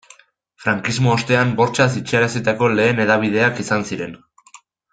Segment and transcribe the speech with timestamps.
[0.63, 4.21] Frankismo ostean bortxaz itxiarazitako lehen hedabideak izan ziren.